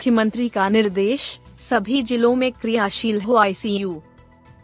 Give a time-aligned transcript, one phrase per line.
[0.00, 1.22] मुख्यमंत्री का निर्देश,
[1.70, 4.02] सभी जिलों में क्रियाशील हो आईसीयू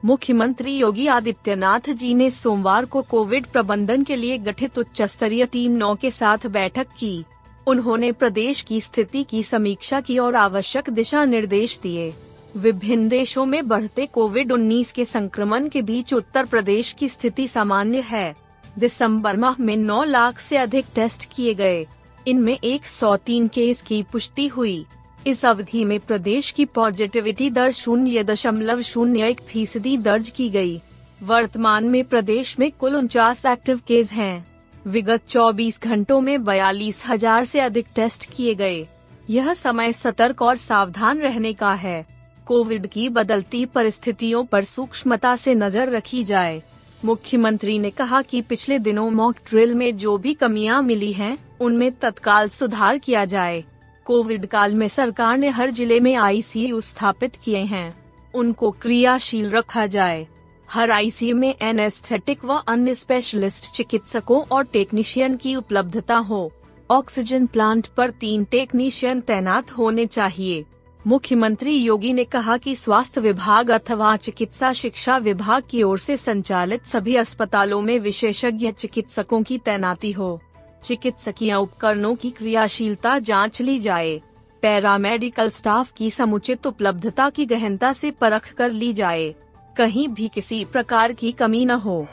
[0.05, 5.73] मुख्यमंत्री योगी आदित्यनाथ जी ने सोमवार को कोविड प्रबंधन के लिए गठित उच्च स्तरीय टीम
[5.73, 7.25] नौ के साथ बैठक की।
[7.67, 12.13] उन्होंने प्रदेश की स्थिति की समीक्षा की और आवश्यक दिशा निर्देश दिए।
[12.57, 18.01] विभिन्न देशों में बढ़ते कोविड 19 के संक्रमण के बीच उत्तर प्रदेश की स्थिति सामान्य
[18.01, 18.35] है।
[18.79, 21.87] दिसंबर माह में 9 लाख से अधिक टेस्ट किए गए।
[22.29, 24.87] इनमें 103 केस की पुष्टि हुई।
[25.27, 30.81] इस अवधि में प्रदेश की पॉजिटिविटी दर शून्य दशमलव शून्य एक फ़ीसदी दर्ज की गई।
[31.23, 34.47] वर्तमान में प्रदेश में कुल उनचास एक्टिव केस हैं।
[34.87, 38.87] विगत 24 घंटों में बयालीस हज़ार से अधिक टेस्ट किए गए
[39.31, 42.05] यह समय सतर्क और सावधान रहने का है
[42.47, 46.63] कोविड की बदलती परिस्थितियों पर सूक्ष्मता से नज़र रखी जाए
[47.05, 51.91] मुख्यमंत्री ने कहा कि पिछले दिनों मॉक ड्रिल में जो भी कमियाँ मिली हैं, उनमें
[51.93, 53.65] तत्काल सुधार किया जाए
[54.07, 57.95] कोविड काल में सरकार ने हर ज़िले में आईसीयू स्थापित किए हैं।
[58.35, 60.27] उनको क्रियाशील रखा जाए।
[60.71, 66.53] हर आईसीयू में एनेस्थेटिक व अन्य स्पेशलिस्ट चिकित्सकों और टेक्नीशियन की उपलब्धता हो।
[66.91, 70.65] ऑक्सीजन प्लांट पर तीन टेक्नीशियन तैनात होने चाहिए।
[71.07, 76.87] मुख्यमंत्री योगी ने कहा कि स्वास्थ्य विभाग अथवा चिकित्सा शिक्षा विभाग की ओर से संचालित
[76.87, 80.41] सभी अस्पतालों में विशेषज्ञ चिकित्सकों की तैनाती हो।
[80.87, 84.21] चिकित्सकीय उपकरणों की क्रियाशीलता जाँच ली जाए।
[84.63, 89.35] पैरामेडिकल स्टाफ की समुचित उपलब्धता की गहनता से परख कर ली जाए।
[89.77, 92.07] कहीं भी किसी प्रकार की कमी न हो।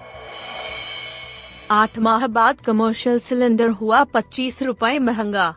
[1.72, 5.56] आठ माह बाद कमर्शियल सिलेंडर हुआ पच्चीस रूपए महँगा।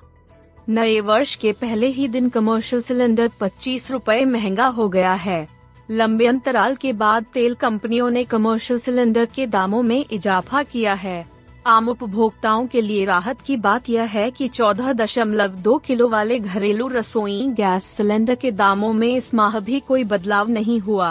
[0.69, 5.49] नए वर्ष के पहले ही दिन कमर्शियल सिलेंडर पच्चीस रूपए महँगा हो गया है।
[5.91, 11.36] लंबे अंतराल के बाद तेल कंपनियों ने कमर्शियल सिलेंडर के दामों में इजाफा किया है।
[11.67, 16.39] आम उपभोक्ताओं के लिए राहत की बात यह है कि चौदह दशमलव दो किलो वाले
[16.39, 21.09] घरेलू रसोई गैस सिलेंडर के दामों में इस माह भी कोई बदलाव नहीं हुआ।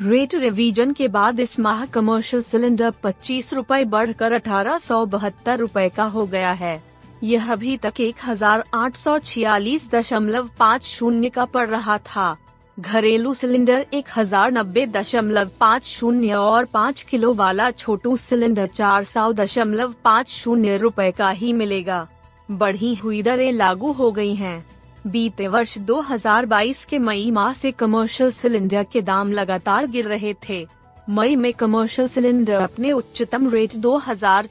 [0.00, 5.88] रेट रिवीजन के बाद इस माह कमर्शियल सिलेंडर पच्चीस रूपए बढ़कर अठारह सौ बहत्तर रूपए
[5.88, 6.80] का हो गया है।
[7.22, 12.36] यह अभी तक एक हज़ार आठ सौ छियालीस दशमलव पाँच शून्य का पड़ रहा था।
[12.78, 19.04] घरेलू सिलेंडर एक हज़ार नब्बे दशमलव पाँच शून्य और पाँच किलो वाला छोटू सिलेंडर चार
[19.04, 22.06] सौ दशमलव पाँच शून्य रूपए का ही मिलेगा।
[22.48, 24.64] बढ़ी हुई दरें लागू हो गई हैं।
[25.06, 30.66] बीते वर्ष 2022 के मई माह से कमर्शियल सिलेंडर के दाम लगातार गिर रहे थे।
[31.10, 34.48] मई में कमर्शियल सिलेंडर अपने उच्चतम रेट दो हज़ार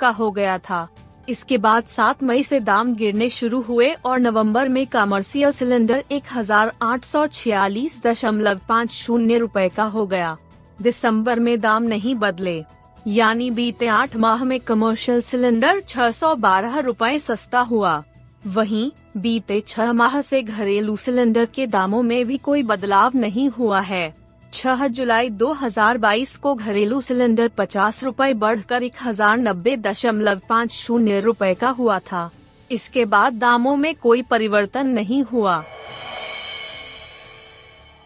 [0.00, 0.88] का हो गया था।
[1.28, 6.22] इसके बाद 7 मई से दाम गिरने शुरू हुए और नवंबर में कमर्शियल सिलेंडर एक
[6.32, 10.36] हज़ार आठ सौ छियालीस दशमलव पाँच शून्य रूपए का हो गया।
[10.82, 12.62] दिसंबर में दाम नहीं बदले।
[13.06, 18.02] यानी बीते आठ माह में कमर्शियल सिलेंडर छह सौ बारह रूपए सस्ता हुआ।
[18.46, 23.80] वहीं, बीते छह माह से घरेलू सिलेंडर के दामों में भी कोई बदलाव नहीं हुआ
[23.80, 24.21] है।
[24.52, 31.20] 6 जुलाई 2022 को घरेलू सिलेंडर पचास रूपए बढ़कर एक हज़ार नब्बे दशमलव पाँच शून्य
[31.20, 32.30] रूपए का हुआ था।
[32.70, 35.64] इसके बाद दामों में कोई परिवर्तन नहीं हुआ।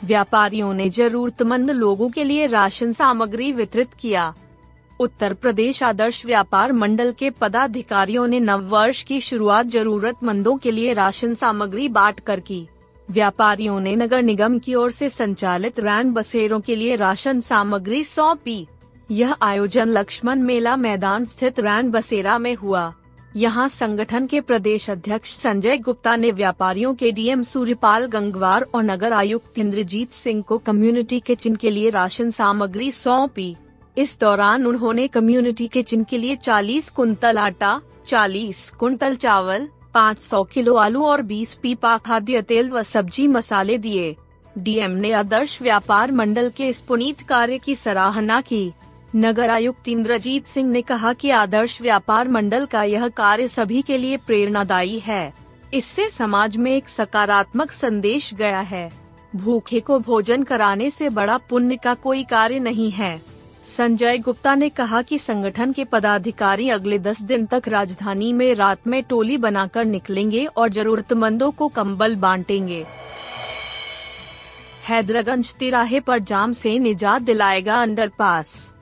[0.04, 4.32] व्यापारियों ने जरूरतमंद लोगों के लिए राशन सामग्री वितरित किया।
[5.00, 10.92] उत्तर प्रदेश आदर्श व्यापार मंडल के पदाधिकारियों ने नव वर्ष की शुरुआत जरूरतमंदों के लिए
[10.92, 12.66] राशन सामग्री बांट कर की।
[13.10, 18.66] व्यापारियों ने नगर निगम की ओर से संचालित रैन बसेरों के लिए राशन सामग्री सौंपी।
[19.10, 22.92] यह आयोजन लक्ष्मण मेला मैदान स्थित रैन बसेरा में हुआ।
[23.36, 29.12] यहाँ संगठन के प्रदेश अध्यक्ष संजय गुप्ता ने व्यापारियों के डीएम सूर्यपाल गंगवार और नगर
[29.12, 33.56] आयुक्त इंद्रजीत सिंह को कम्युनिटी किचन के लिए राशन सामग्री सौंपी।
[33.98, 40.74] इस दौरान उन्होंने कम्युनिटी किचन के लिए 40 कुंतल आटा 40 कुंतल चावल 500 किलो
[40.74, 44.16] आलू और 20 पीपा खाद्य तेल व सब्ज़ी मसाले दिए।
[44.58, 48.72] डीएम ने आदर्श व्यापार मंडल के इस पुनीत कार्य की सराहना की।
[49.16, 53.98] नगर आयुक्त इंद्रजीत सिंह ने कहा कि आदर्श व्यापार मंडल का यह कार्य सभी के
[53.98, 55.32] लिए प्रेरणादायी है।
[55.74, 58.90] इससे समाज में एक सकारात्मक संदेश गया है।
[59.36, 63.35] भूखे को भोजन कराने से बड़ा पुण्य का कोई कार्य नहीं है।
[63.66, 68.86] संजय गुप्ता ने कहा कि संगठन के पदाधिकारी अगले 10 दिन तक राजधानी में रात
[68.86, 72.84] में टोली बनाकर निकलेंगे और जरूरतमंदों को कंबल बांटेंगे।
[74.88, 78.72] हैदरगंज तिराहे पर जाम से निजात दिलाएगा अंडरपास।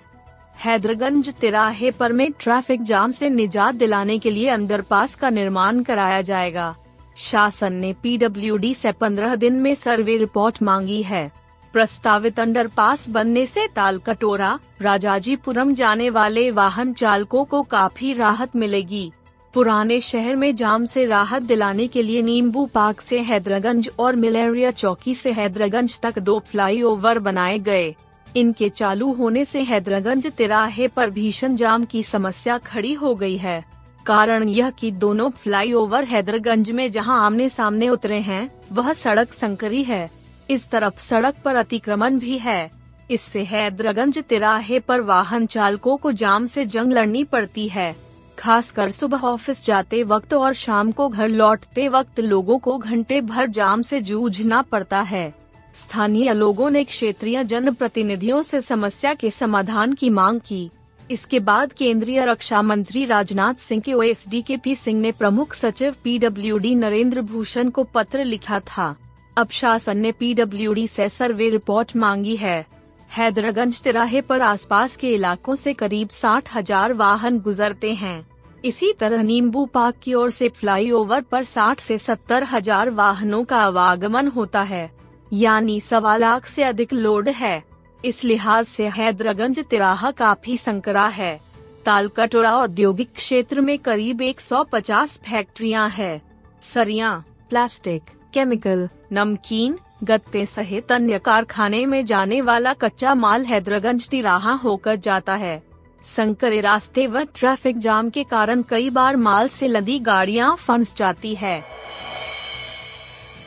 [0.65, 6.21] हैदरगंज तिराहे पर में ट्रैफ़िक जाम से निजात दिलाने के लिए अंडरपास का निर्माण कराया
[6.23, 6.75] जाएगा।
[7.17, 11.31] शासन ने पीडब्ल्यूडी से 15 दिन में सर्वे रिपोर्ट मांगी है।
[11.75, 19.11] प्रस्तावित अंडरपास बनने से ताल कटोरा, राजाजीपुरम जाने वाले वाहन चालकों को काफ़ी राहत मिलेगी।
[19.55, 24.71] पुराने शहर में जाम से राहत दिलाने के लिए नींबू पार्क से हैदरागंज और मिलेरिया
[24.71, 27.95] चौकी से हैदरागंज तक दो फ्लाईओवर बनाए गए।
[28.37, 33.63] इनके चालू होने से हैदरागंज तिराहे पर भीषण जाम की समस्या खड़ी हो गई है।
[34.07, 39.85] कारण यह कि दोनों फ्लाईओवर हैदरगंज में जहाँ आमने सामने उतरे हैं, वह सड़क संकरी
[39.85, 42.71] है। इस तरफ़ सड़क पर अतिक्रमण भी है।
[43.11, 47.95] इससे हैदरगंज तिराहे पर वाहन चालकों को जाम से जंग लड़नी पड़ती है।
[48.39, 53.47] खासकर सुबह ऑफ़िस जाते वक्त और शाम को घर लौटते वक्त लोगों को घंटे भर
[53.47, 55.35] जाम से जूझना पड़ता है।
[55.75, 60.71] स्थानीय लोगों ने क्षेत्रीय जन प्रतिनिधियों से समस्या के समाधान की मांग की।
[61.11, 65.95] इसके बाद केंद्रीय रक्षा मंत्री राजनाथ सिंह के ओएसडी के पी सिंह ने प्रमुख सचिव
[66.05, 68.95] पीडब्ल्यूडी नरेंद्र भूषण को पत्र लिखा था।
[69.37, 72.65] अब शासन ने पीडब्ल्यूडी से सर्वे रिपोर्ट मांगी है।
[73.11, 78.27] हैदरगंज तिराहे पर आसपास के इलाकों से करीब साठ हज़ार वाहन गुजरते हैं।
[78.65, 83.59] इसी तरह नींबू पार्क की ओर से फ्लाईओवर पर साठ से सत्तर हज़ार वाहनों का
[83.59, 84.91] आवागमन होता है।
[85.33, 87.63] यानी सवा लाख से अधिक लोड है।
[88.05, 91.39] इस लिहाज से हैदरगंज तिराहा काफ़ी संकरा है।
[91.85, 96.21] तालकटोरा औद्योगिक क्षेत्र में करीब 150 फैक्ट्रियाँ हैं।
[96.65, 98.03] सरिया, प्लास्टिक
[98.35, 105.35] केमिकल, नमकीन, गत्ते सहित अन्य कारखाने में जाने वाला कच्चा माल हैदरगंज तिराहा होकर जाता
[105.35, 105.63] है।
[106.05, 111.35] संकरे रास्ते व ट्रैफ़िक जाम के कारण कई बार माल से लदी गाड़ियाँ फंस जाती
[111.35, 111.63] है।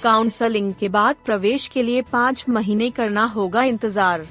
[0.03, 4.25] काउंसलिंग के बाद प्रवेश के लिए पाँच महीने करना होगा इंतज़ार।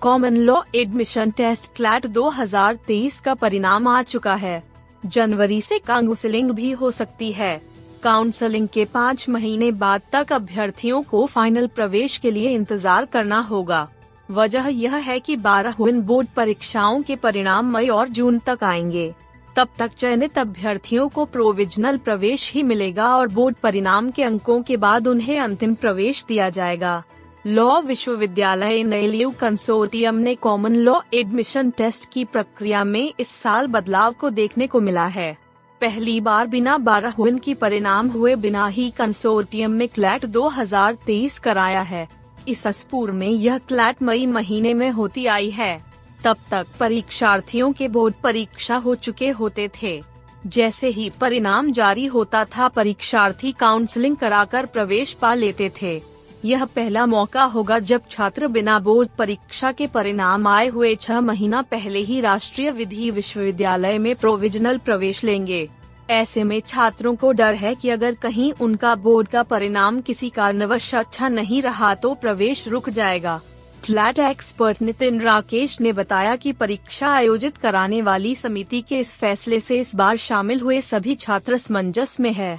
[0.00, 4.62] Common law admission test CLAT 2023 का परिणाम आ चुका है।
[5.06, 7.60] जनवरी से काउंसलिंग भी हो सकती है।
[8.02, 13.88] काउंसलिंग के पाँच महीने बाद तक अभ्यर्थियों को फाइनल प्रवेश के लिए इंतज़ार करना होगा।
[14.28, 19.12] वजह यह है कि बारह बोर्ड परीक्षाओं के परिणाम मई और जून तक आएँगे।
[19.56, 24.76] तब तक चयनित अभ्यर्थियों को प्रोविजनल प्रवेश ही मिलेगा और बोर्ड परिणाम के अंकों के
[24.76, 27.02] बाद उन्हें अंतिम प्रवेश दिया जाएगा।
[27.46, 34.12] लॉ विश्वविद्यालय नैलियू कंसोर्टियम ने कॉमन लॉ एडमिशन टेस्ट की प्रक्रिया में इस साल बदलाव
[34.12, 35.36] को देखने को मिला है।
[35.82, 42.08] पहली बार बिना बारह की परिणाम हुए बिना ही कंसोर्टियम में क्लैट 2023 कराया है।
[42.48, 45.84] इस अस्पूर में यह क्लैट मई महीने में होती आई है।
[46.24, 50.02] तब तक परीक्षार्थियों के बोर्ड परीक्षा हो चुके होते थे।
[50.46, 56.11] जैसे ही परिणाम जारी होता था, परीक्षार्थी काउंसलिंग कराकर प्रवेश पा लेते थे।
[56.44, 61.60] यह पहला मौका होगा जब छात्र बिना बोर्ड परीक्षा के परिणाम आए हुए छह महीना
[61.62, 65.68] पहले ही राष्ट्रीय विधि विश्वविद्यालय में प्रोविजनल प्रवेश लेंगे।
[66.10, 70.94] ऐसे में छात्रों को डर है कि अगर कहीं उनका बोर्ड का परिणाम किसी कारणवश
[70.94, 73.40] अच्छा नहीं रहा तो प्रवेश रुक जाएगा।
[73.84, 79.60] फ्लैट एक्सपर्ट नितिन राकेश ने बताया कि परीक्षा आयोजित कराने वाली समिति के इस फैसले
[79.60, 82.58] से इस बार शामिल हुए सभी छात्र समंजस में है।